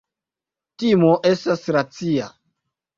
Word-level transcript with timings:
Timo 0.85 1.13
estas 1.35 1.71
racia. 1.79 2.35